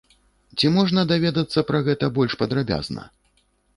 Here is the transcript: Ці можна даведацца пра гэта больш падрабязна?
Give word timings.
Ці 0.57 0.69
можна 0.77 1.03
даведацца 1.11 1.65
пра 1.69 1.81
гэта 1.91 2.05
больш 2.19 2.31
падрабязна? 2.43 3.07